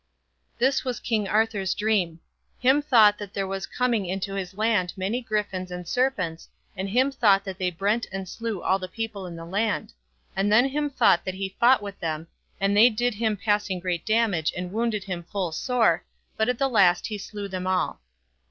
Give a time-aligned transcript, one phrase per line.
[0.57, 2.17] This was King Arthur's dreame.
[2.57, 7.11] Him thought that there was comen into his lande many gryffons and serpents, and him
[7.11, 9.93] thought that they brent and slew all the people in the land.
[10.35, 12.25] And then him thought that he fought with them,
[12.59, 16.03] and they did him passing great damage and wounded him full sore,
[16.35, 18.01] but at the last he slewe them all.